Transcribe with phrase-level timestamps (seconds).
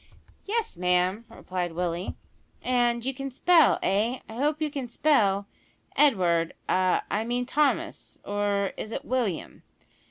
[0.47, 2.15] "Yes, ma'am," replied Willie.
[2.63, 4.21] "And you can spell eh?
[4.27, 5.45] I hope you can spell,
[5.95, 9.61] Edward, a I mean Thomas is it, or William?"